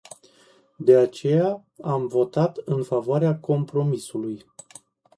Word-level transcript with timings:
De 0.79 0.95
aceea, 0.95 1.65
am 1.81 2.07
votat 2.07 2.57
în 2.57 2.83
favoarea 2.83 3.37
compromisului. 3.37 4.43